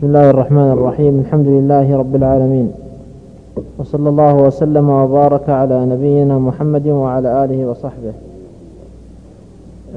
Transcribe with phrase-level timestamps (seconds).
[0.00, 1.20] بسم الله الرحمن الرحيم.
[1.20, 2.72] الحمد لله رب العالمين.
[3.78, 8.12] وصلى الله وسلم وبارك على نبينا محمد وعلى آله وصحبه.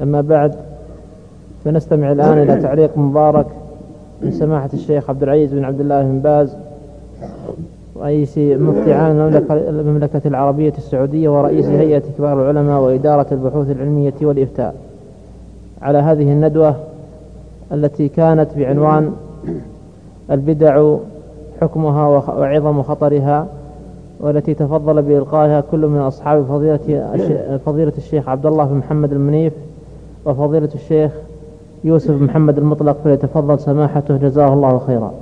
[0.02, 0.54] أما بعد
[1.64, 3.46] فنستمع الآن إلى تعليق مبارك
[4.22, 6.56] من سماحة الشيخ عبد العزيز بن عبد الله بن باز
[7.96, 14.74] رئيس مفتي عام المملكة, العربية السعودية ورئيس هيئة كبار العلماء وإدارة البحوث العلمية والإفتاء.
[15.82, 16.76] على هذه الندوة
[17.72, 19.12] التي كانت بعنوان
[20.30, 20.96] البدع
[21.60, 23.46] حكمها وعظم خطرها
[24.20, 29.52] والتي تفضل بإلقائها كل من أصحاب فضيلة فضيلة الشيخ عبد الله بن محمد المنيف
[30.26, 31.12] وفضيلة الشيخ
[31.84, 35.14] يوسف محمد المطلق فليتفضل سماحته جزاه الله خيرا.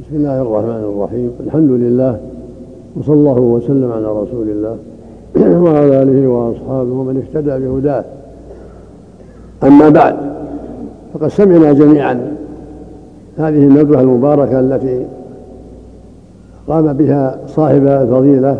[0.00, 2.20] بسم الله الرحمن الرحيم، الحمد لله
[2.96, 4.78] وصلى الله وسلم على رسول الله
[5.64, 8.04] وعلى آله وأصحابه ومن اهتدى بهداه.
[9.62, 10.16] أما بعد
[11.14, 12.33] فقد سمعنا جميعا
[13.38, 15.04] هذه الندوة المباركة التي
[16.68, 18.58] قام بها صاحب الفضيلة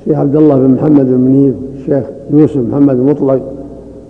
[0.00, 3.40] الشيخ عبد الله بن محمد بن منيف الشيخ يوسف محمد المطلق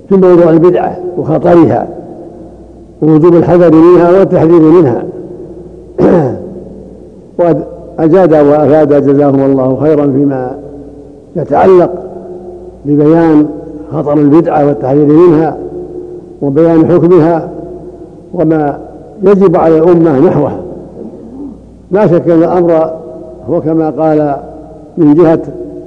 [0.09, 1.89] في موضوع البدعة وخطرها
[3.03, 5.05] ووجوب الحذر منها والتحذير منها.
[7.39, 10.59] وأجاد وأفاد جزاهم الله خيرا فيما
[11.37, 11.91] يتعلق
[12.85, 13.47] ببيان
[13.93, 15.57] خطر البدعة والتحذير منها
[16.43, 17.51] وبيان حكمها
[18.35, 18.79] وما
[19.23, 20.61] يجب على الأمة نحوها
[21.91, 22.91] لا شك أن الأمر
[23.51, 24.37] هو كما قال
[24.99, 25.41] من جهة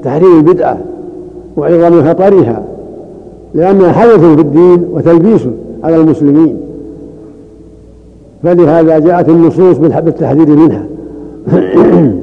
[0.03, 0.77] تحريم البدعة
[1.57, 2.63] وعظم خطرها
[3.53, 5.41] لأنها حدث في الدين وتلبيس
[5.83, 6.57] على المسلمين.
[8.43, 10.85] فلهذا جاءت النصوص بالتحذير منها.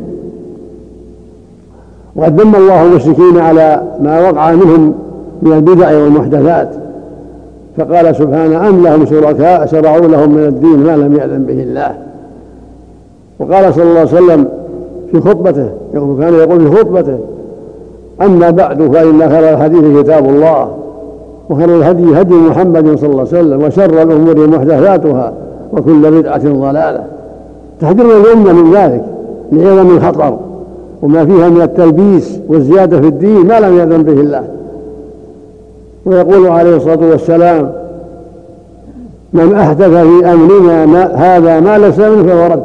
[2.17, 4.95] وقد ذم الله المشركين على ما وقع منهم
[5.43, 6.86] من البدع والمحدثات.
[7.77, 11.95] فقال سبحانه أم لهم شركاء شرعوا لهم من الدين ما لم يأذن به الله؟
[13.39, 14.49] وقال صلى الله عليه وسلم
[15.13, 17.19] في خطبته كان يقول في خطبته
[18.23, 20.69] أما بعد فإن خير الحديث كتاب الله
[21.51, 25.33] وخير الهدي هدي محمد صلى الله عليه وسلم وشر الأمور محدثاتها
[25.73, 27.05] وكل بدعة ضلالة.
[27.81, 29.05] تحذير الأمة من ذلك
[29.53, 30.39] لعظم الخطر
[31.03, 34.43] وما فيها من التلبيس والزيادة في الدين ما لم يأذن به الله.
[36.07, 37.73] ويقول عليه الصلاة والسلام
[39.33, 42.63] من أحدث في أمرنا ما هذا ما ليس منه فهو رد.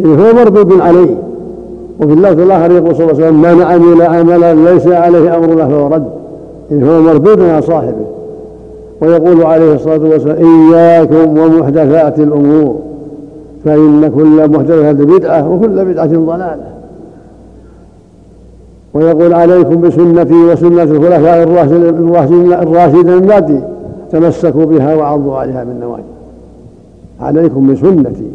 [0.00, 1.14] يعني هو مردود عليه.
[2.00, 5.88] وفي اللفظ الآخر يقول صلى الله عليه وسلم من عمل عملا ليس عليه أمرنا فهو
[5.88, 6.06] رد.
[6.70, 8.04] يعني هو مردود على صاحبه.
[9.00, 12.76] ويقول عليه الصلاة والسلام إياكم ومحدثات الأمور
[13.64, 16.81] فإن كل محدثة بدعة وكل بدعة ضلالة.
[18.94, 21.42] ويقول عليكم بسنتي وسنة الخلفاء
[22.62, 23.60] الراشدين بعدي
[24.12, 26.02] تمسكوا بها وعضوا عليها بالنواجذ
[27.20, 28.26] عليكم بسنتي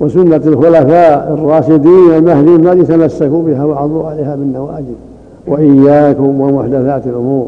[0.00, 4.94] وسنة الخلفاء الراشدين المهدي الذي تمسكوا بها وعضوا عليها بالنواجذ
[5.46, 7.46] وإياكم ومحدثات الأمور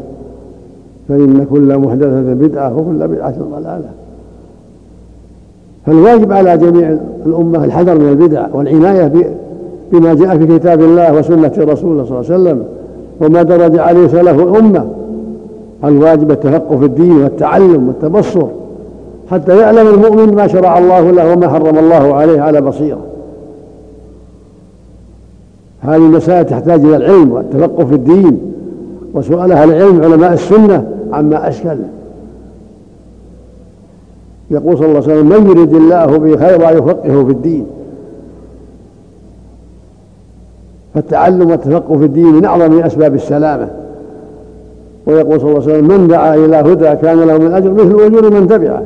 [1.09, 3.89] فإن كل محدثة بدعة وكل بدعة ضلالة.
[5.85, 9.07] فالواجب على جميع الأمة الحذر من البدع والعناية
[9.91, 12.63] بما جاء في كتاب الله وسنة رسوله صلى الله عليه وسلم
[13.21, 14.85] وما درج عليه سلف الأمة.
[15.83, 18.47] الواجب التفقه في الدين والتعلم والتبصر.
[19.31, 22.99] حتى يعلم المؤمن ما شرع الله له وما حرم الله عليه على بصيرة.
[25.81, 28.39] هذه المسائل تحتاج إلى العلم والتفقه في الدين.
[29.13, 31.77] وسؤال أهل العلم علماء السنة عما أشكل.
[34.51, 37.65] يقول صلى الله عليه وسلم من يريد الله به خيرا يفقهه في الدين.
[40.95, 43.67] فالتعلم والتفقه في الدين من أعظم أسباب السلامة.
[45.07, 48.31] ويقول صلى الله عليه وسلم من دعا إلى هدى كان له من أجر مثل أجور
[48.31, 48.81] من تبعه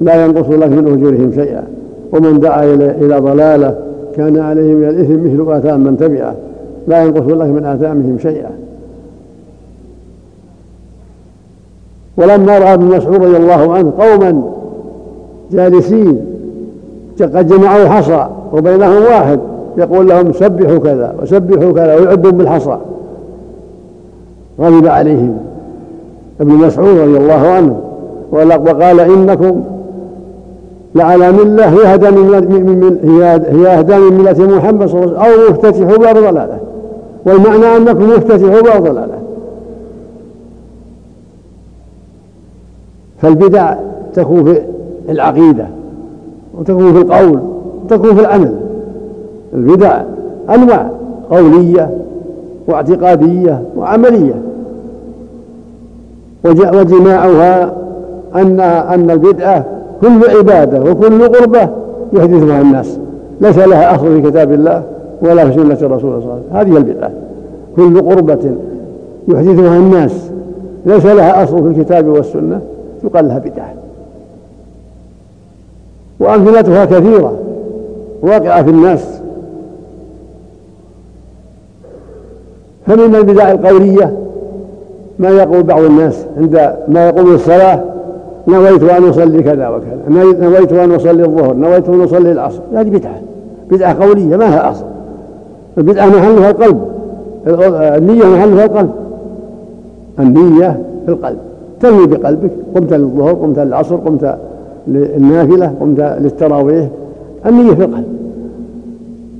[0.00, 1.64] لا ينقص لك من أجورهم شيئا.
[2.12, 3.74] ومن دعا إلى ضلالة
[4.16, 6.34] كان عليه من الإثم مثل آثام من تبعه
[6.88, 8.50] لا ينقص لك من آثامهم شيئا.
[12.16, 14.42] ولما رأى ابن مسعود رضي الله عنه قوما
[15.52, 16.20] جالسين
[17.20, 19.40] قد جمعوا حصى وبينهم واحد
[19.78, 22.78] يقول لهم سبحوا كذا وسبحوا كذا ويعدهم بالحصى.
[24.60, 25.38] غضب عليهم.
[26.40, 27.80] ابن مسعود رضي الله عنه
[28.32, 29.62] وقال إنكم
[30.94, 35.44] لعلى ملة هي اهدى من هي اهدى من ملة محمد صلى الله عليه وسلم.
[35.44, 36.58] أو مفتتحوا باب ضلالة.
[37.26, 39.18] والمعنى أنكم مفتتحوا باب ضلالة.
[43.22, 43.74] فالبدع
[44.14, 44.62] تكون في
[45.08, 45.66] العقيدة
[46.58, 47.40] وتكون في القول
[47.84, 48.54] وتكون في العمل.
[49.54, 50.02] البدع
[50.50, 50.90] أنواع
[51.30, 51.90] قولية
[52.68, 54.34] واعتقادية وعملية.
[56.44, 57.72] وجماعها
[58.34, 59.64] أن أن البدعة
[60.00, 61.68] كل عبادة وكل قربة
[62.12, 62.98] يحدثها الناس.
[63.40, 64.82] ليس لها أصل في كتاب الله
[65.22, 66.76] ولا في سنة الرسول صلى الله عليه وسلم.
[66.76, 67.10] هذه البدعة
[67.76, 68.54] كل قربة
[69.28, 70.30] يحدثها الناس.
[70.86, 72.60] ليس لها أصل في الكتاب والسنة
[73.04, 73.74] يقال لها بدعة
[76.20, 77.32] وأمثلتها كثيرة
[78.22, 79.19] واقعة في الناس.
[82.86, 84.16] فمن البدع القولية؟
[85.18, 87.80] ما يقول بعض الناس عند ما يقول الصلاة
[88.48, 92.60] نويت أن أصلي كذا وكذا نويت أن أصلي الظهر نويت أن أصلي العصر.
[92.74, 93.20] هذه بدعة
[93.70, 94.84] بدعة قولية ما لها أصل؟
[95.78, 96.80] البدعة محلها القلب
[97.96, 98.90] النية محلها القلب.
[100.18, 101.38] النية في القلب
[101.80, 104.36] تنوي بقلبك قمت للظهر قمت للعصر قمت
[104.88, 106.88] للنافلة قمت للتراويح
[107.46, 108.06] النية في القلب.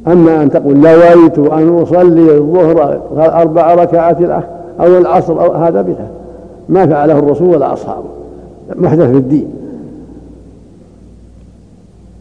[0.06, 4.16] أما أن تقول نويت أن أصلي الظهر أربع ركعات
[4.80, 6.10] أو العصر أو هذا بدعة
[6.68, 8.08] ما فعله الرسول ولا أصحابه.
[8.76, 9.48] محدث في الدين.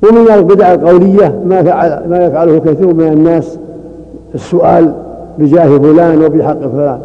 [0.03, 3.57] ومن البدع القولية ما فعل ما يفعله كثير من الناس
[4.35, 4.93] السؤال
[5.37, 6.99] بجاه فلان وبحق فلان.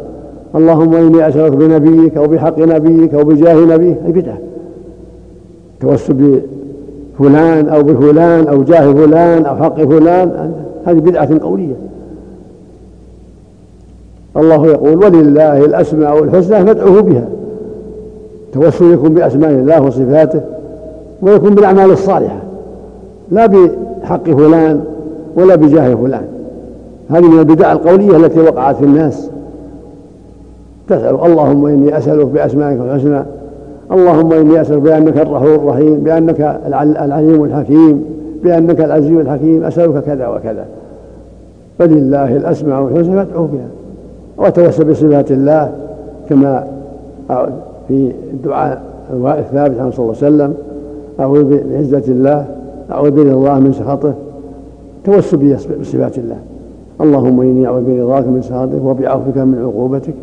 [0.55, 3.97] اللهم إني اسالك بنبيك أو بحق نبيك أو بجاه نبيك.
[4.07, 4.39] هذه بدعة.
[5.81, 6.41] توسل
[7.19, 10.53] بفلان أو بفلان أو جاه فلان أو حق فلان.
[10.87, 11.75] هذه بدعة قولية.
[14.37, 17.25] الله يقول ولله الأسماء الحسنى فادعوه بها.
[18.53, 20.41] توسل يكون بأسماء الله وصفاته
[21.23, 22.39] ويكون بالأعمال الصالحة.
[23.31, 24.85] لا بحق فلان
[25.37, 26.25] ولا بجاه فلان.
[27.11, 29.31] هذه من البدع القولية التي وقعت في الناس.
[30.89, 33.23] تسأل اللهم إني أسألك بأسمائك الحسنى.
[33.93, 38.05] اللهم إني أسألك بأنك الرحوم الرحيم بأنك العليم الحكيم.
[38.45, 40.67] بأنك العزيز الحكيم أسألك كذا وكذا.
[41.79, 43.69] فلله الأسماء الحسنى فادعوه بها
[44.47, 45.73] وتوسل بصفات الله
[46.29, 46.67] كما
[47.89, 48.83] في الدعاء
[49.13, 50.55] الثابت عن صلى الله عليه وسلم.
[51.21, 52.47] أعوذ بعزة الله
[52.91, 54.15] أعوذ برضاه من سخطه.
[55.05, 56.37] توسل بصفات الله.
[57.01, 60.15] اللهم إني أعوذ برضاك من سخطك وبعفوك من عقوبتك.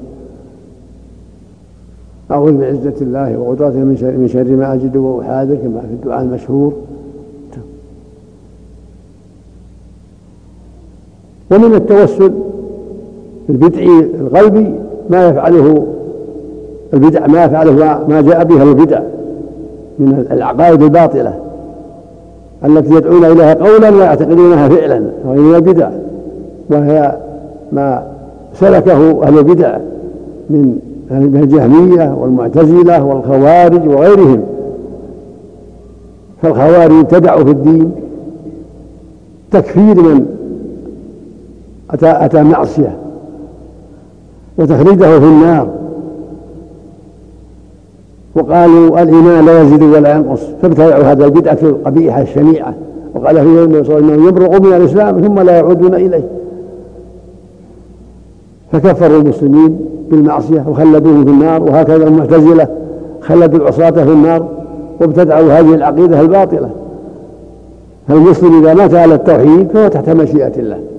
[2.31, 6.73] أعوذ بعزة الله وقدرته من شر ما أجد وأحاذر كما في الدعاء المشهور.
[11.51, 12.31] ومن التوسل
[13.49, 14.73] البدعي القلبي
[15.09, 15.87] ما يفعله
[16.93, 17.71] البدع ما يفعله
[18.07, 19.01] ما جاء به البدع
[19.99, 21.33] من العقائد الباطلة
[22.65, 25.89] التي يدعون إليها قولا ويعتقدونها فعلا وهي من البدع
[26.69, 27.17] وهي
[27.71, 28.03] ما
[28.53, 29.77] سلكه أهل البدع
[30.49, 30.79] من
[31.11, 34.43] من الجهمية والمعتزلة والخوارج وغيرهم.
[36.41, 37.91] فالخوارج ابتدعوا في الدين
[39.51, 40.25] تكفير من
[41.93, 42.97] أتى, أتى معصية
[44.57, 45.67] وتخليده في النار.
[48.35, 52.73] وقالوا الإيمان لا يزيد ولا ينقص فابتدعوا هذا البدعة القبيحة الشنيعة.
[53.15, 56.23] وقال في يوم انه يبرق من الإسلام ثم لا يعودون إليه.
[58.71, 59.79] فكفروا المسلمين
[60.11, 62.67] بالمعصية وخلدوهم في النار وهكذا المعتزلة
[63.21, 64.45] خلدوا العصاة في النار
[65.01, 66.69] وابتدعوا هذه العقيدة الباطلة.
[68.07, 70.90] فالمسلم إذا مات على التوحيد فهو تحت مشيئة الله.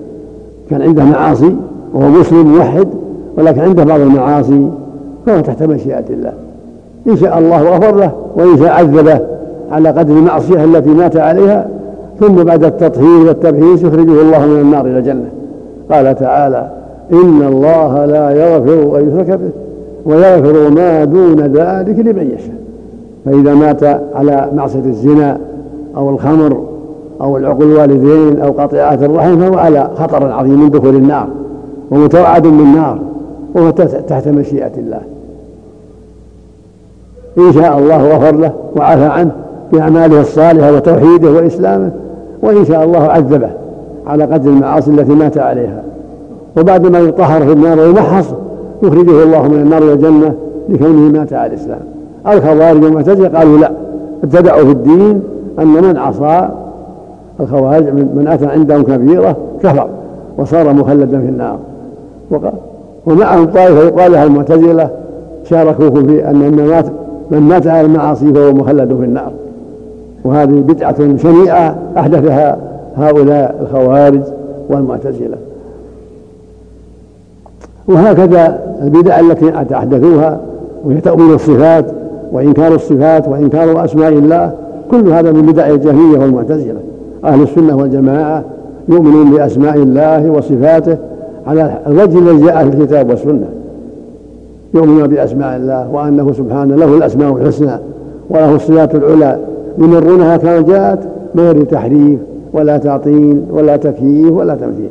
[0.71, 1.57] كان عنده معاصي
[1.95, 2.89] وهو مسلم موحد
[3.39, 4.69] ولكن عنده بعض المعاصي
[5.27, 6.33] فهو تحت مشيئة الله.
[7.09, 9.21] إن شاء الله غفر له وإن شاء عذبه
[9.71, 11.69] على قدر المعصية التي مات عليها
[12.21, 15.29] ثم بعد التطهير والتبحيث يخرجه الله من النار إلى الجنة.
[15.91, 16.71] قال تعالى
[17.13, 19.51] إن الله لا يغفر أن يشرك به
[20.07, 22.63] ويغفر ما دون ذلك لمن يشاء.
[23.25, 25.39] فإذا مات على معصية الزنا
[25.97, 26.72] أو الخمر
[27.21, 31.29] أو العقل الوالدين أو قطيعة الرحم فهو على خطر عظيم من دخول النار
[31.91, 32.99] ومتوعد بالنار
[33.55, 33.71] وهو
[34.09, 35.01] تحت مشيئة الله.
[37.39, 39.31] إن شاء الله غفر له وعفى عنه
[39.73, 41.91] بأعماله الصالحة وتوحيده وإسلامه
[42.43, 43.51] وإن شاء الله عذبه
[44.07, 45.83] على قدر المعاصي التي مات عليها.
[46.59, 48.27] وبعد ما يطهر في النار ويمحص
[48.83, 50.35] يخرجه الله من النار إلى الجنة
[50.69, 51.81] لكونه مات على الإسلام.
[52.27, 53.73] الخوارج والمعتزلة قالوا لا
[54.25, 55.23] ابتدعوا في الدين
[55.59, 56.49] أن من عصى
[57.41, 59.89] الخوارج من اتى عندهم كبيرة كفر
[60.39, 61.59] وصار مخلدا في النار.
[62.31, 62.53] وقال
[63.07, 64.91] ومعهم طائفة يقال لها المعتزلة
[65.45, 66.87] شاركوكم في أن من مات
[67.31, 69.33] من مات على المعاصي فهو مخلد في النار.
[70.25, 72.59] وهذه بدعة شنيعة أحدثها
[72.97, 74.21] هؤلاء الخوارج
[74.69, 75.37] والمعتزلة.
[77.89, 80.41] وهكذا البدع التي أحدثوها
[80.85, 81.87] وهي تأويل الصفات
[82.33, 84.53] وإنكار الصفات وإنكار أسماء الله
[84.91, 86.81] كل هذا من بدع الجهمية والمعتزلة.
[87.25, 88.45] أهل السنة والجماعة
[88.89, 90.97] يؤمنون بأسماء الله وصفاته
[91.47, 93.49] على الوجه الذي جاء في الكتاب والسنة.
[94.75, 97.73] يؤمنون بأسماء الله وأنه سبحانه له الأسماء الحسنى
[98.31, 99.39] وله الصفات العلى.
[99.79, 100.99] يمرونها كما جاءت
[101.35, 102.19] من غير تحريف
[102.53, 104.91] ولا تعطيل ولا تكييف ولا تمثيل.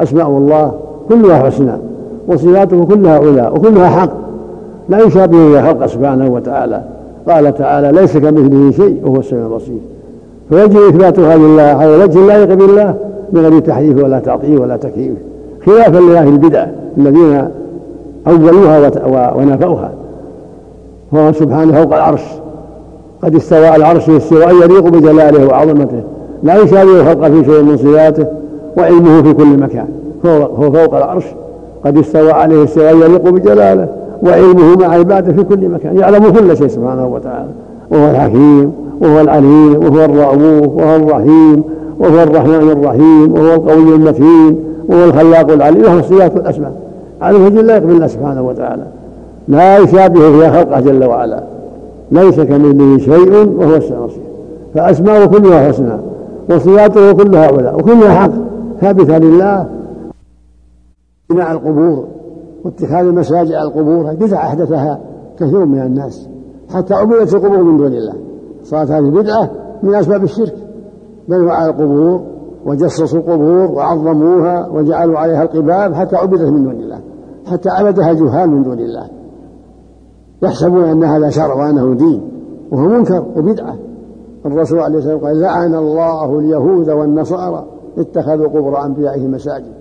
[0.00, 0.72] أسماء الله
[1.08, 1.72] كلها حسنى
[2.28, 4.10] وصفاته كلها علا وكلها حق.
[4.88, 6.82] لا يشابه خلق سبحانه وتعالى.
[7.28, 9.78] قال تعالى ليس كمثله شيء وهو السميع البصير.
[10.50, 12.94] فيجب إثباتها لله على وجه لائق بالله
[13.32, 15.14] من غير تحريف ولا تعطيل ولا تكييف.
[15.66, 16.66] خلافا لأهل البدع
[16.98, 17.48] الذين
[18.26, 18.90] أولوها
[19.36, 19.90] ونفوها.
[21.14, 22.22] هو سبحانه فوق العرش.
[23.22, 26.02] قد استوى العرش استواء يليق بجلاله وعظمته.
[26.42, 28.26] لا يشابه الخلق في شيء من صفاته
[28.76, 29.88] وعلمه في كل مكان.
[30.26, 31.24] هو فوق العرش.
[31.84, 33.88] قد استوى عليه استواء يليق بجلاله
[34.22, 35.98] وعلمه مع عباده في كل مكان.
[35.98, 37.48] يعلم كل شيء سبحانه وتعالى.
[37.90, 41.64] وهو الحكيم وهو العليم وهو الرؤوف وهو الرحيم
[42.00, 46.72] وهو الرحمن الرحيم وهو القوي المتين وهو الخلاق العليم له الصفات والاسماء
[47.22, 48.86] على وجه لا يقبل الله سبحانه وتعالى.
[49.48, 51.44] لا يشابه فيها خلقه جل وعلا.
[52.12, 54.22] ليس كمثله شيء وهو السميع البصير.
[54.74, 55.98] فأسماؤه كلها حسنى
[56.50, 58.30] وصفاته كلها علا وكلها حق.
[58.80, 59.66] ثابتة لله.
[61.30, 62.04] بناء القبور
[62.64, 65.00] واتخاذ المساجد على القبور بدعة أحدثها
[65.40, 66.28] كثير من الناس.
[66.68, 68.14] حتى عبدت القبور من دون الله.
[68.62, 69.50] صارت هذه بدعة
[69.82, 70.54] من أسباب الشرك.
[71.28, 72.20] بنوا على القبور
[72.66, 77.00] وجسسوا القبور وعظموها وجعلوا عليها القباب حتى عبدت من دون الله.
[77.46, 79.08] حتى عبدها جهال من دون الله.
[80.42, 82.30] يحسبون أن هذا شرع وأنه دين
[82.70, 83.76] وهو منكر وبدعة.
[84.46, 87.66] الرسول عليه الصلاة والسلام قال لعن الله اليهود والنصارى
[87.98, 89.72] اتخذوا قبور أنبيائهم مساجد.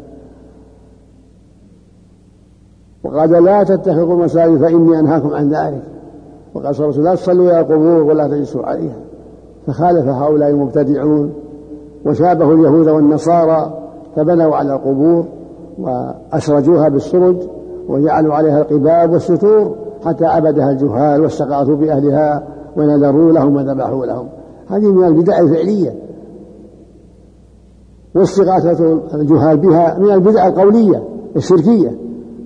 [3.04, 5.84] وقال لا تتخذوا مساجد فإني أنهاكم عن ذلك.
[6.58, 8.98] وقال صلى الله عليه وسلم لا تصلوا إلى القبور ولا تجلسوا عليها.
[9.68, 11.34] فخالف هؤلاء المبتدعون
[12.06, 13.74] وشابهوا اليهود والنصارى
[14.16, 15.26] فبنوا على القبور
[15.80, 17.36] وأسرجوها بالسرج
[17.90, 22.44] وجعلوا عليها القباب والستور حتى عبدها الجهال واستغاثوا بأهلها
[22.78, 24.28] ونذروا لهم وذبحوا لهم.
[24.68, 25.96] هذه من البدع الفعلية.
[28.16, 31.04] واستغاثة الجهال بها من البدع القولية
[31.36, 31.98] الشركية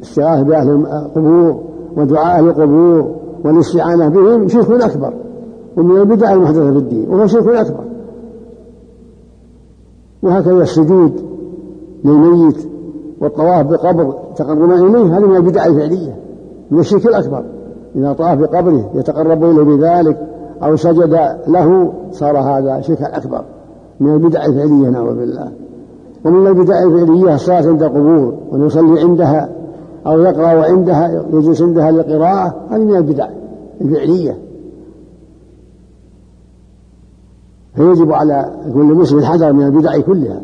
[0.04, 1.62] استغاثة بأهل القبور
[1.98, 5.14] ودعاء أهل القبور والاستعانة بهم شرك أكبر
[5.78, 7.84] ومن البدع المحدثة في الدين وهو شرك أكبر.
[10.24, 11.22] وهكذا السجود
[12.04, 12.68] للميت
[13.22, 16.16] والطواف بقبر تقربا إليه هذه من البدع الفعلية
[16.72, 17.44] من الشرك الأكبر.
[17.96, 20.28] إذا طاف بقبره يتقرب إليه بذلك
[20.64, 23.44] أو سجد له صار هذا شركا أكبر.
[24.00, 25.52] من البدع الفعلية نعوذ بالله.
[26.26, 29.50] ومن البدع الفعلية الصلاة عند القبور ونصلي عندها
[30.08, 33.28] أو يقرأ عندها يجلس عندها للقراءة هذه من البدع
[33.82, 34.38] الفعلية.
[37.76, 40.42] فيجب على كل مسلم الحذر من البدع كلها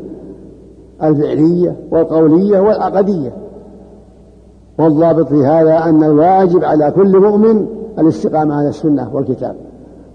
[1.03, 3.33] الفعلية والقولية والعقدية.
[4.79, 7.67] والضابط في هذا أن الواجب على كل مؤمن
[7.99, 9.55] الاستقامة على السنة والكتاب.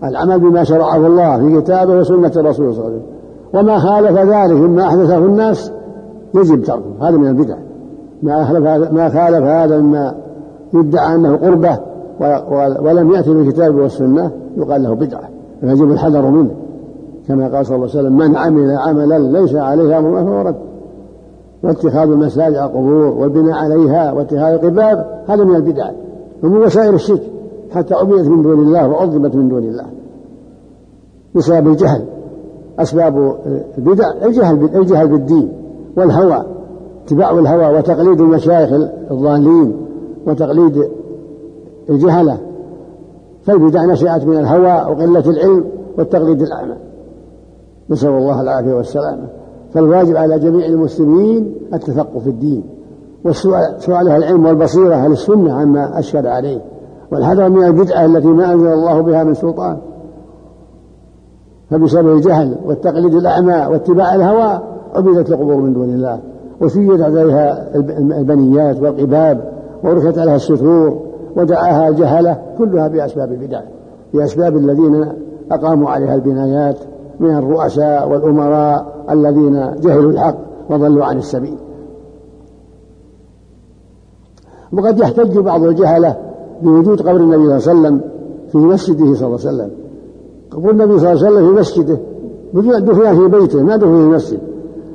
[0.04, 3.02] العمل بما شرعه الله في كتابه وسنة الرسول صلى الله عليه وسلم.
[3.54, 5.72] وما خالف ذلك مما أحدثه الناس
[6.34, 7.56] يجب تركه هذا من البدع.
[8.22, 10.14] ما خالف ما خالف هذا مما
[10.74, 11.78] يدعى أنه قربة
[12.80, 15.28] ولم يأتي بالكتاب والسنة يقال له بدعة.
[15.62, 16.50] يجب الحذر منه.
[17.28, 20.56] كما قال صلى الله عليه وسلم من عمل عملا ليس عليه أمرنا فهو رد.
[21.62, 25.90] واتخاذ المساجد على القبور والبناء عليها واتخاذ القباب هذا من البدع.
[26.42, 27.22] ومن وسائل الشرك
[27.70, 29.84] حتى عبدت من دون الله وعظمت من دون الله.
[31.34, 32.04] بسبب الجهل.
[32.78, 33.36] أسباب
[33.78, 35.52] البدع الجهل الجهل بالدين
[35.96, 36.44] والهوى.
[37.04, 38.72] اتباع الهوى وتقليد المشايخ
[39.10, 39.76] الضالين
[40.26, 40.88] وتقليد
[41.90, 42.38] الجهلة
[43.42, 45.64] فالبدع نشأت من الهوى وقلة العلم
[45.98, 46.74] والتقليد الأعمى.
[47.90, 49.28] نسأل الله العافية والسلامة.
[49.74, 52.64] فالواجب على جميع المسلمين التفقه في الدين
[53.24, 56.60] والسؤال سؤالها العلم والبصيرة أهل السنة عما أشهد عليه.
[57.12, 59.78] والحذر من البدعة التي ما أنزل الله بها من سلطان.
[61.70, 64.60] فبسبب الجهل والتقليد الأعمى واتباع الهوى
[64.94, 66.20] عبدت القبور من دون الله.
[66.62, 67.76] وسيدت عليها
[68.20, 69.52] البنيات والقباب
[69.84, 71.00] ورفعت عليها السطور
[71.36, 73.60] ودعاها جهلة كلها بأسباب البدع
[74.14, 75.06] بأسباب الذين
[75.52, 76.76] أقاموا عليها البنايات
[77.20, 80.36] من الرؤساء والأمراء الذين جهلوا الحق
[80.70, 81.56] وضلوا عن السبيل.
[84.72, 86.16] وقد يحتج بعض الجهلة
[86.62, 88.00] بوجود قبر النبي صلى الله عليه وسلم
[88.52, 89.70] في مسجده صلى الله عليه وسلم.
[90.50, 91.98] قبر النبي صلى الله عليه وسلم في مسجده
[92.78, 94.38] دفن في بيته ما دفن في المسجد.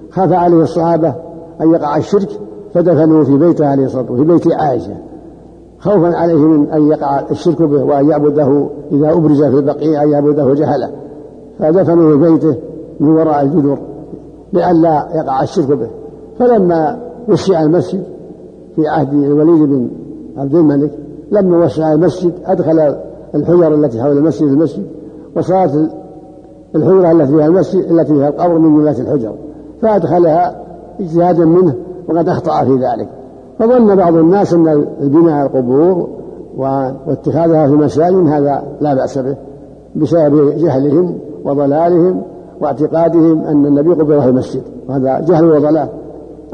[0.10, 1.27] خاف عليه الصحابة
[1.62, 2.30] أن يقع الشرك
[2.74, 4.98] فدفنوه في بيته عليه الصلاة والسلام في بيت عائشة.
[5.80, 10.54] خوفا عليه من أن يقع الشرك به وأن يعبده إذا أبرز في البقيع أن يعبده
[10.54, 10.92] جهلة.
[11.60, 12.56] فدفنوه في بيته
[13.00, 13.78] من وراء الجدر
[14.54, 15.90] لئلا يقع الشرك به.
[16.40, 18.04] فلما وسع المسجد
[18.76, 19.90] في عهد الوليد بن
[20.38, 20.92] عبد الملك
[21.32, 22.96] لما وسع المسجد أدخل
[23.36, 24.86] الحجر التي حول المسجد المسجد
[25.36, 25.92] وصارت
[26.76, 29.34] الحجرة التي فيها المسجد التي فيها القبر من جملة الحجر.
[29.82, 30.67] فأدخلها
[31.00, 31.76] اجتهادا منه
[32.10, 33.10] وقد أخطأ في ذلك.
[33.60, 36.08] فظن بعض الناس أن البناء القبور
[36.58, 39.36] واتخاذها في مساجد هذا لا بأس به
[39.96, 42.22] بسبب جهلهم وضلالهم
[42.62, 45.90] واعتقادهم أن النبي قبر في المسجد وهذا جهل وضلال.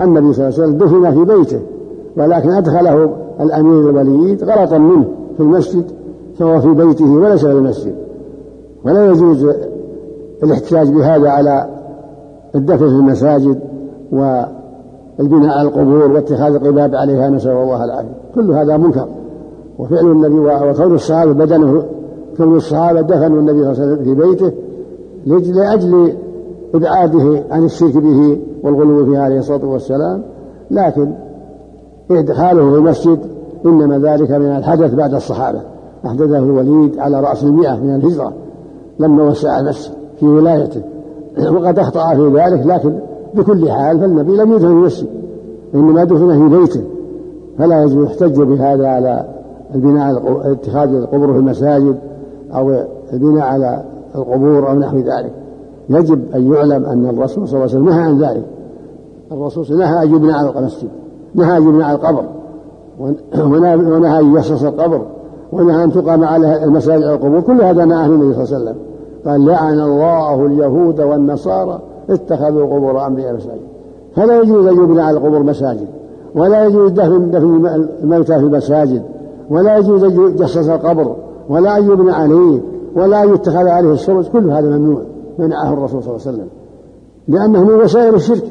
[0.02, 1.60] النبي صلى الله عليه وسلم دفن في بيته
[2.18, 3.10] ولكن أدخله
[3.42, 5.06] الأمير الوليد غلطا منه
[5.38, 5.86] في المسجد
[6.40, 7.96] فهو في بيته وليس في المسجد.
[8.86, 9.48] ولا يجوز
[10.44, 11.70] الاحتجاج بهذا على
[12.56, 13.60] الدفن في المساجد
[14.14, 18.16] والبناء على القبور واتخاذ القباب عليها نسأل الله العافية.
[18.36, 19.08] كل هذا منكر.
[19.80, 21.84] وفعل النبي وكون الصحابة بدنه
[22.38, 24.52] كون الصحابة دفنوا النبي صلى الله عليه وسلم في بيته
[25.26, 26.14] لأجل
[26.76, 30.24] إبعاده عن الشرك به والغلو فيه عليه الصلاة والسلام.
[30.72, 31.14] لكن
[32.12, 33.20] إدخاله في المسجد
[33.66, 35.60] إنما ذلك من الحدث بعد الصحابة.
[36.06, 38.34] أحدثه الوليد على رأس المئة من الهجرة
[39.00, 40.82] لما وسع المسجد في ولايته.
[41.56, 43.00] وقد أخطأ في ذلك لكن
[43.36, 45.08] بكل حال فالنبي لم يدفن في المسجد
[45.76, 46.82] إنما دفن في بيته.
[47.58, 49.26] فلا يجب يحتج بهذا على
[49.76, 50.22] البناء
[50.52, 51.98] اتخاذ القبور في المساجد
[52.54, 52.76] أو
[53.14, 53.84] البناء على
[54.16, 55.34] القبور أو نحو ذلك.
[55.90, 58.46] يجب أن يعلم أن الرسول صلى الله عليه وسلم نهى عن ذلك.
[59.32, 60.90] الرسول نهى أن يبنى على المسجد
[61.36, 62.26] نهى أن يبنى على القبر
[63.00, 65.02] ونهى أن يحصص القبر
[65.52, 68.76] ونهى أن تقام على المساجد على القبور كل هذا نهى النبي صلى الله عليه وسلم.
[69.26, 71.80] قال لعن الله اليهود والنصارى
[72.10, 73.62] اتخذوا قبور أنبياء مساجد
[74.16, 75.88] فلا يجوز أن يبنى على القبور مساجد
[76.36, 77.66] ولا يجوز دفن دفن
[78.04, 79.04] الموتى في المساجد
[79.50, 81.16] ولا يجوز أن يجسس القبر
[81.50, 82.62] ولا أن يبنى عليه
[82.96, 85.02] ولا أن يتخذ عليه السرج كل هذا ممنوع
[85.40, 86.48] منعه الرسول صلى الله عليه وسلم.
[87.28, 88.44] لأنه من وسائل الشرك.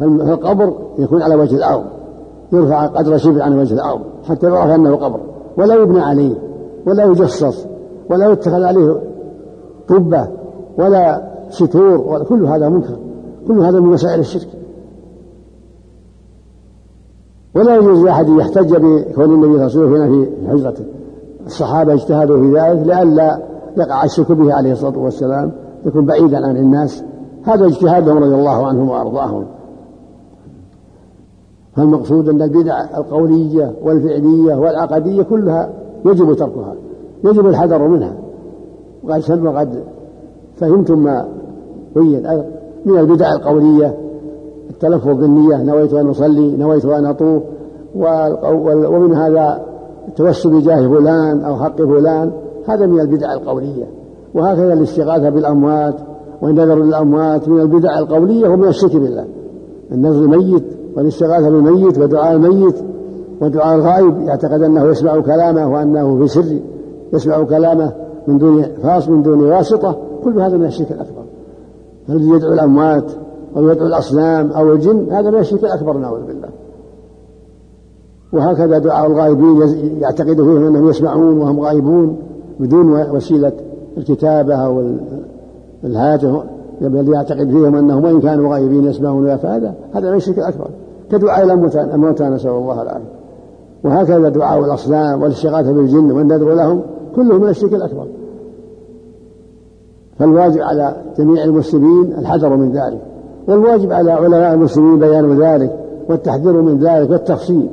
[0.00, 1.84] فالقبر يكون على وجه الأرض
[2.52, 5.20] يرفع قدر شبر عن وجه الأرض حتى يعرف أنه قبر.
[5.58, 6.34] ولا يبنى عليه
[6.86, 7.66] ولا يجصص
[8.10, 9.00] ولا يتخذ عليه
[9.88, 10.28] طبة
[10.78, 12.96] ولا ستور كل هذا منكر
[13.48, 14.48] كل هذا من وسائل الشرك.
[17.54, 20.84] ولا يجوز لأحد يحتج بكون النبي صلى الله عليه وسلم في حجرته
[21.46, 23.42] الصحابة اجتهدوا في ذلك لئلا
[23.76, 25.52] يقع الشرك به عليه الصلاة والسلام
[25.86, 27.04] يكون بعيدا عن الناس.
[27.44, 29.44] هذا اجتهادهم رضي الله عنهم وأرضاهم.
[31.76, 35.70] فالمقصود أن البدع القولية والفعلية والعقدية كلها
[36.04, 36.74] يجب تركها
[37.24, 38.14] يجب الحذر منها.
[39.04, 39.84] وقد وقد
[40.56, 41.28] فهمتم ما
[41.96, 42.42] بين
[42.84, 43.94] من البدع القولية.
[44.70, 47.42] التلفظ بالنية نويت أن أصلي نويت أن أطوف
[48.86, 49.60] ومن هذا
[50.08, 52.32] التوسل بجاه فلان أو حق فلان.
[52.68, 53.84] هذا من البدع القولية.
[54.34, 55.94] وهكذا الاستغاثة بالأموات
[56.42, 57.48] والنذر للأموات.
[57.48, 59.24] من البدع القولية ومن الشرك بالله.
[59.92, 60.64] النذر الميت
[60.96, 62.76] والاستغاثة بالميت ودعاء الميت
[63.40, 64.20] ودعاء الغائب.
[64.20, 66.58] يعتقد أنه يسمع كلامه وأنه في سر
[67.12, 67.92] يسمع كلامه
[68.28, 69.96] من دون فاص من دون واسطة.
[70.24, 71.13] كل هذا من الشرك الأكبر.
[72.08, 73.12] الذي يدعو الأموات
[73.56, 76.48] أو يدعو الأصنام أو الجن هذا من الشرك الأكبر نعوذ بالله.
[78.32, 79.60] وهكذا دعاء الغائبين
[80.00, 82.16] يعتقد فيهم أنهم يسمعون وهم غائبون
[82.60, 83.52] بدون وسيلة
[83.96, 84.90] الكتابة أو
[85.84, 86.42] الهاتف
[86.82, 90.68] الذي يعتقد فيهم أنهم وإن كانوا غائبين يسمعون فهذا هذا من الشرك الأكبر
[91.10, 91.44] كدعاء
[91.94, 93.14] الموتى نسأل الله العافية.
[93.84, 96.82] وهكذا دعاء الأصنام والاستغاثة بالجن والنذر لهم
[97.16, 98.06] كله من الشرك الأكبر.
[100.18, 103.00] فالواجب على جميع المسلمين الحذر من ذلك
[103.48, 105.76] والواجب على علماء المسلمين بيان ذلك
[106.08, 107.68] والتحذير من ذلك والتفصيل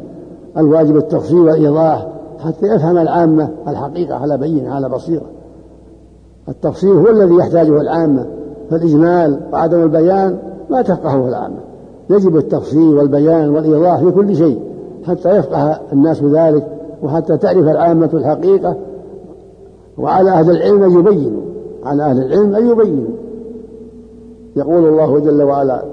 [0.57, 2.07] الواجب التفصيل والإيضاح
[2.39, 5.25] حتى يفهم العامة الحقيقة على بينة على بصيرة.
[6.49, 8.25] التفصيل هو الذي يحتاجه العامة
[8.69, 10.37] فالإجمال وعدم البيان
[10.69, 11.57] ما تفقهه العامة.
[12.09, 14.59] يجب التفصيل والبيان والإيضاح في كل شيء
[15.07, 16.67] حتى يفقه الناس بذلك
[17.03, 18.75] وحتى تعرف العامة الحقيقة
[19.97, 21.50] وعلى أهل العلم أن يبينوا.
[21.83, 23.15] على أهل العلم أن يبينوا.
[24.55, 25.83] يقول الله جل وعلا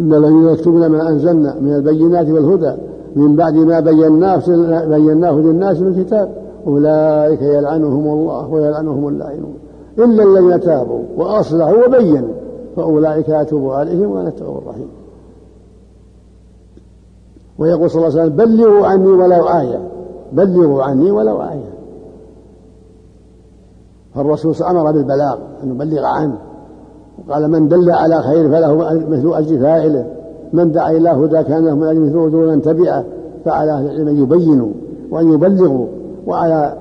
[0.00, 2.74] إن الذين يكتبون ما أنزلنا من البينات والهدى
[3.16, 4.42] من بعد ما بيناه
[4.86, 6.34] بيناه للناس في الكتاب
[6.66, 9.54] أولئك يلعنهم الله ويلعنهم اللاعنون
[9.98, 12.34] إلا الذين تابوا وأصلحوا وبينوا
[12.76, 14.88] فأولئك أتوب عليهم وأنا التواب الرحيم.
[17.58, 19.88] ويقول صلى الله عليه وسلم بلغوا عني ولو آية
[20.32, 21.71] بلغوا عني ولو آية.
[24.14, 26.34] فالرسول أمر بالبلاغ أن يبلغ عنه.
[27.28, 28.74] وقال من دل على خير فله
[29.08, 30.06] مثل أجر فاعله.
[30.52, 33.04] من دعا إلى هدى كان له من أجل مثل دون تبعه.
[33.44, 34.68] فعلى أهل العلم أن يبينوا
[35.10, 35.86] وأن يبلغوا
[36.26, 36.74] وعلى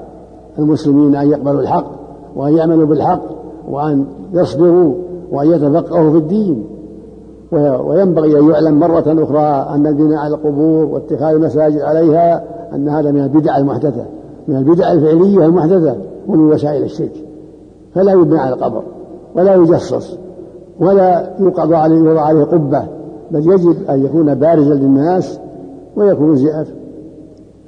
[0.59, 1.91] المسلمين أن يقبلوا الحق
[2.35, 3.21] وأن يعملوا بالحق
[3.69, 4.93] وأن يصبروا
[5.31, 6.65] وأن يتفقهوا في الدين.
[7.85, 12.43] وينبغي أن يعلم مرة أخرى أن البناء على القبور واتخاذ المساجد عليها
[12.75, 14.05] أن هذا من البدع المحدثة
[14.47, 15.95] من البدع الفعلية المحدثة.
[16.27, 17.25] ومن وسائل الشرك.
[17.95, 18.83] فلا يبنى على القبر
[19.35, 20.17] ولا يجصص
[20.79, 22.83] ولا يوقظ عليه يوضع عليه قبة
[23.31, 25.39] بل يجب أن يكون بارزا للناس
[25.95, 26.37] ويكون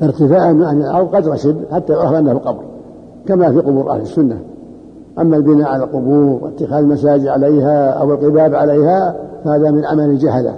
[0.01, 2.63] ارتفاعا عن الأرض قدر شبر حتى يعرف أنه قبر
[3.25, 4.39] كما في قبور أهل السنة.
[5.19, 10.55] أما البناء على القبور واتخاذ المساجد عليها أو القباب عليها فهذا من عمل الجهلة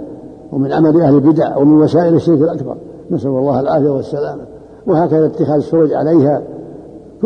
[0.52, 2.76] ومن عمل أهل البدع ومن وسائل الشرك الأكبر.
[3.10, 4.42] نسأل الله العافية والسلامة.
[4.86, 6.42] وهكذا اتخاذ السروج عليها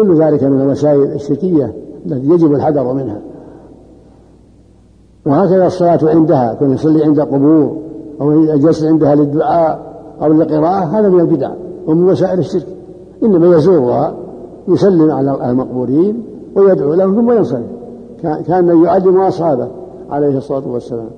[0.03, 1.75] كل ذلك من الوسائل الشركية
[2.07, 3.21] التي يجب الحذر منها.
[5.27, 7.77] وهكذا الصلاة عندها كون يصلي عند قبور
[8.21, 9.79] أو يجلس عندها للدعاء
[10.23, 11.51] أو للقراءة هذا من البدع
[11.87, 12.67] ومن وسائل الشرك.
[13.23, 14.15] إنما يزورها
[14.69, 16.23] يسلم على المقبورين
[16.57, 17.67] ويدعو لهم ثم ينصرف.
[18.23, 19.69] كان يعلم أصحابه
[20.11, 21.11] عليه الصلاة والسلام.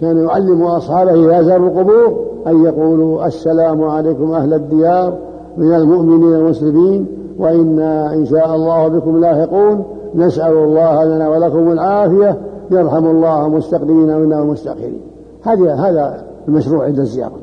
[0.00, 5.18] كان يعلم أصحابه إذا زاروا القبور أن يقولوا السلام عليكم أهل الديار
[5.56, 7.06] من المؤمنين المسلمين
[7.38, 9.84] وإنا إن شاء الله بكم لاحقون.
[10.14, 12.38] نسأل الله لنا ولكم العافية.
[12.70, 15.00] يرحم الله مستقدمين منا والمستأخرين
[15.42, 17.36] هذا هذا المشروع عند الزيارة.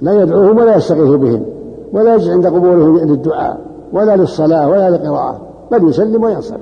[0.00, 1.42] لا يدعوهم ولا يستغيث بهم.
[1.92, 3.60] ولا يجلس عند قبورهم للدعاء
[3.92, 5.40] ولا للصلاة ولا للقراءة.
[5.72, 6.60] بل يسلم وينصرف.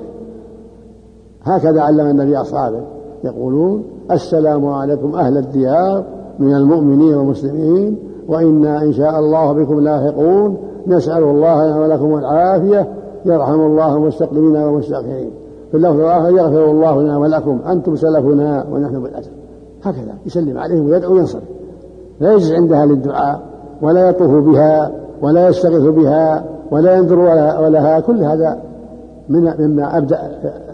[1.43, 2.81] هكذا علم النبي أصحابه.
[3.23, 6.03] يقولون السلام عليكم أهل الديار
[6.39, 7.97] من المؤمنين والمسلمين.
[8.27, 10.57] وإنا إن شاء الله بكم لاحقون.
[10.87, 12.87] نسأل الله لنا ولكم العافية.
[13.25, 15.31] يرحم الله المستقدمين والمستأخرين.
[15.71, 17.59] في اللفظ الآخر يغفر الله لنا ولكم.
[17.69, 19.31] أنتم سلفنا ونحن بالأجر
[19.83, 21.43] هكذا يسلم عليهم ويدعو وينصرف
[22.19, 23.39] لا يجلس عندها للدعاء
[23.81, 27.19] ولا يطوف بها ولا يستغيث بها ولا ينظر
[27.61, 27.99] ولها.
[27.99, 28.59] كل هذا
[29.29, 30.19] من مما أبدأ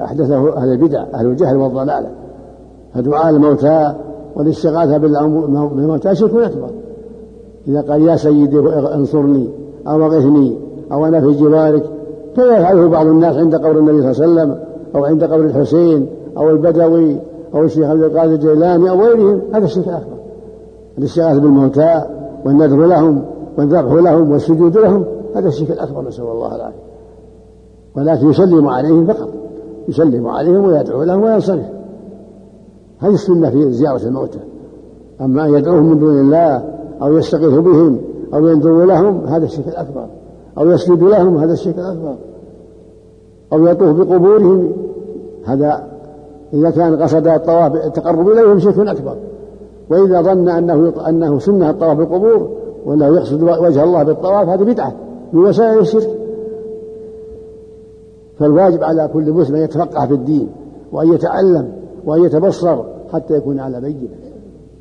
[0.02, 2.10] أحدثه أهل البدع أهل الجهل والضلالة.
[2.94, 3.94] فدعاء الموتى
[4.36, 6.70] والاستغاثة بالموتى شرك أكبر.
[7.68, 8.60] إذا قال يا سيدي
[8.96, 9.50] انصرني.
[9.88, 10.58] أو اغثني
[10.92, 11.84] أو أنا في جوارك
[12.36, 14.64] كما يفعله بعض الناس عند قبر النبي صلى الله عليه وسلم
[14.96, 17.18] أو عند قبر الحسين أو البدوي
[17.54, 19.42] أو الشيخ عبد القادر الجيلاني أو غيرهم.
[19.54, 20.18] هذا الشرك الأكبر
[20.98, 22.02] الاستغاثة بالموتى
[22.46, 23.24] والنذر لهم
[23.58, 25.06] والذبح لهم والسجود لهم.
[25.36, 26.82] هذا الشرك الأكبر نسأل الله العافية.
[27.98, 29.30] ولكن يسلم عليهم فقط.
[29.88, 31.66] يسلم عليهم ويدعو لهم وينصرف.
[33.00, 34.40] هذه السنة في زيارة الموتى.
[35.22, 36.64] أما أن يدعوهم من دون الله
[37.02, 37.98] أو يستغيث بهم
[38.34, 40.06] أو ينظر لهم هذا الشرك الأكبر.
[40.58, 42.16] أو يسجد لهم هذا الشرك الأكبر.
[43.54, 44.72] أو يطوف بقبورهم
[45.46, 45.88] هذا
[46.54, 49.16] إذا كان قصد الطواف التقرب إليهم شرك أكبر.
[49.90, 52.50] وإذا ظن أنه أنه سنة الطواف بالقبور
[52.86, 54.94] وأنه يقصد وجه الله بالطواف هذه بدعة.
[55.34, 56.10] من وسائل الشرك.
[58.40, 60.50] فالواجب على كل مسلم أن يتفقه في الدين
[60.92, 61.72] وأن يتعلم
[62.06, 64.10] وأن يتبصر حتى يكون على بينة.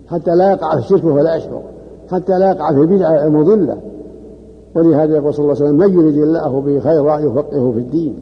[0.07, 1.63] حتى لا يقع في الشرك ولا يشعر.
[2.11, 3.77] حتى لا يقع في البدعة المضلة
[4.75, 8.18] ولهذا يقول صلى الله عليه وسلم من يريد الله به خيرا يفقهه في الدين.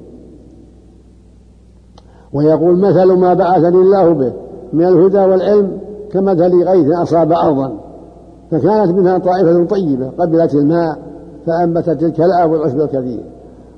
[2.33, 4.33] ويقول مثل ما بعثني الله به
[4.73, 5.79] من الهدى والعلم
[6.13, 7.73] كمثل غيث أصاب أرضا
[8.51, 10.99] فكانت منها طائفة طيبة قبلت الماء
[11.47, 13.25] فأنبتت الكلاء والعشب الكثير.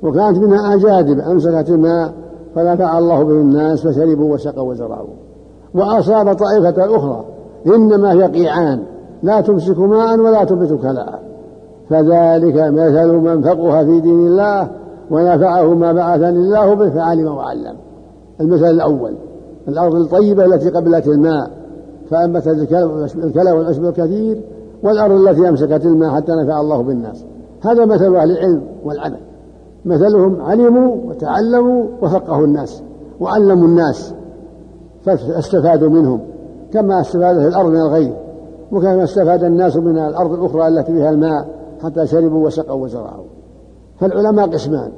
[0.03, 2.13] وكانت منها أجادب أمسكت الماء
[2.55, 5.09] فنفع الله به الناس فشربوا وسقوا وزرعوا.
[5.75, 7.25] وأصاب طائفة أخرى
[7.67, 8.83] إنما هي قيعان
[9.23, 11.23] لا تمسك ماء ولا تنبت كلاء.
[11.91, 14.71] فذلك مثل من فقه في دين الله
[15.11, 17.77] ونفعه ما بعثني الله به فعلم وعلم.
[18.41, 19.15] المثل الأول.
[19.69, 21.51] الأرض الطيبة التي قبلت الماء.
[22.11, 22.49] فأنبتت
[23.25, 24.41] الكلى والعشب الكثير
[24.83, 27.25] والأرض التي أمسكت الماء حتى نفع الله بالناس.
[27.63, 29.21] هذا مثل أهل العلم والعمل.
[29.85, 32.83] مثلهم علموا وتعلموا وفقهوا الناس
[33.21, 34.15] وعلموا الناس
[35.05, 36.21] فاستفادوا منهم.
[36.73, 38.13] كما استفادت الأرض من الغيث
[38.73, 41.49] وكما استفاد الناس من الأرض الأخرى التي فيها الماء
[41.83, 43.25] حتى شربوا وسقوا وزرعوا.
[44.01, 44.91] فالعلماء قسمان.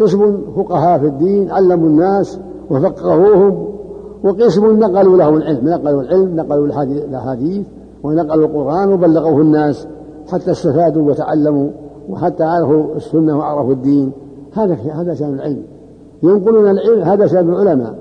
[0.00, 3.66] قسم فقهاء في الدين علموا الناس وفقهوهم
[4.24, 5.68] وقسم نقلوا لهم العلم.
[5.68, 7.66] نقلوا العلم نقلوا الأحاديث
[8.02, 9.86] ونقلوا القرآن وبلغوه الناس
[10.32, 11.68] حتى استفادوا وتعلموا
[12.10, 14.12] وحتى عرفوا السنة وعرفوا الدين.
[14.52, 15.62] هذا هذا شأن العلم.
[16.22, 17.94] ينقلون العلم هذا شأن العلماء.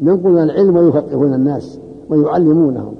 [0.00, 1.78] ينقلون العلم ويفقهون الناس
[2.10, 2.94] ويعلمونهم.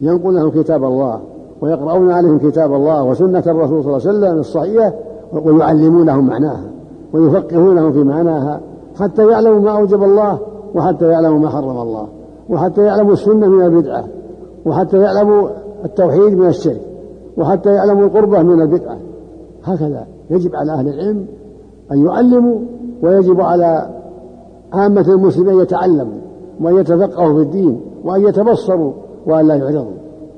[0.00, 1.20] ينقلون كتاب الله
[1.60, 4.92] ويقرؤون عليهم كتاب الله وسنة الرسول صلى الله عليه وسلم الصحيحة
[5.32, 6.70] ويعلمونهم معناها
[7.12, 8.60] ويفقهونهم في معناها
[9.00, 10.38] حتى يعلموا ما أوجب الله
[10.74, 12.06] وحتى يعلموا ما حرم الله
[12.50, 14.04] وحتى يعلموا السنة من البدعة
[14.66, 15.48] وحتى يعلموا
[15.84, 16.80] التوحيد من الشرك
[17.36, 18.96] وحتى يعلموا القربة من البدعة.
[19.64, 21.26] هكذا يجب على أهل العلم
[21.92, 22.58] أن يعلموا
[23.02, 23.90] ويجب على
[24.72, 26.20] عامة المسلمين أن يتعلموا
[26.60, 28.92] وأن يتفقهوا في الدين وأن يتبصروا
[29.26, 29.92] وأن لا يعرضوا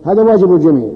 [0.05, 0.89] هذا واجب الجميع.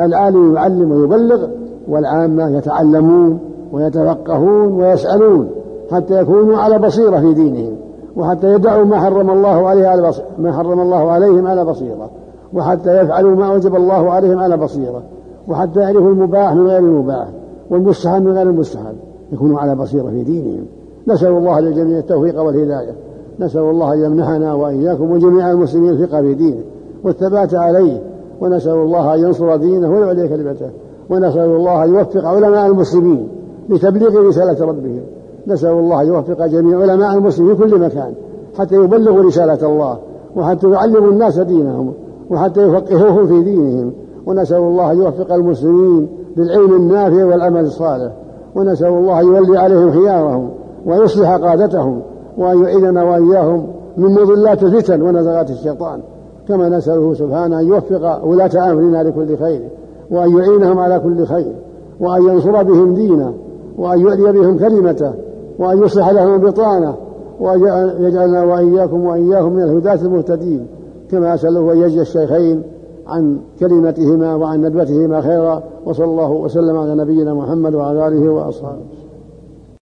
[0.00, 1.46] العالم يعلم ويبلغ
[1.88, 3.38] والعامة يتعلمون
[3.72, 5.50] ويتفقهون ويسألون
[5.90, 7.76] حتى يكونوا على بصيرة في دينهم
[8.16, 12.10] وحتى يدعوا ما حرم الله عليه على ما حرم الله عليهم على بصيرة
[12.54, 15.02] وحتى يفعلوا ما أوجب الله عليهم على بصيرة
[15.48, 17.28] وحتى يعرفوا المباح من غير المباح
[17.70, 18.94] والمستحب من غير المستحب.
[19.32, 20.64] يكونوا على بصيرة في دينهم.
[21.08, 22.92] نسأل الله للجميع التوفيق والهداية.
[23.40, 26.62] نسأل الله أن يمنحنا وإياكم وجميع المسلمين الفقه في دينه.
[27.04, 28.02] والثبات عليه
[28.40, 30.70] ونسأل الله أن ينصر دينه ويعلي كلمته
[31.10, 33.28] ونسأل الله أن يوفق علماء المسلمين
[33.68, 35.00] لتبليغ رسالة ربهم
[35.46, 38.14] نسأل الله أن يوفق جميع علماء المسلمين في كل مكان
[38.58, 39.98] حتى يبلغوا رسالة الله
[40.36, 41.92] وحتى يعلموا الناس دينهم
[42.30, 43.92] وحتى يفقهوهم في دينهم
[44.26, 48.12] ونسأل الله أن يوفق المسلمين بالعلم النافع والعمل الصالح
[48.54, 50.50] ونسأل الله أن يولي عليهم خيارهم
[50.86, 52.02] ويصلح قادتهم
[52.38, 56.00] وأن يعيذنا وإياهم من مضلات الفتن ونزغات الشيطان
[56.48, 59.60] كما نسأله سبحانه أن يوفق ولاة أمرنا لكل خير
[60.10, 61.52] وأن يعينهم على كل خير
[62.00, 63.34] وأن ينصر بهم دينه
[63.78, 65.12] وأن يؤذي بهم كلمته
[65.58, 66.94] وأن يصلح لهم بطانه
[67.40, 67.60] وأن
[67.98, 70.66] يجعلنا وإياكم وإياهم من الهداة المهتدين.
[71.10, 72.62] كما أسأله أن يجزي الشيخين
[73.06, 78.80] عن كلمتهما وعن ندوتهما خيرا وصلى الله وسلم على نبينا محمد وعلى آله وأصحابه.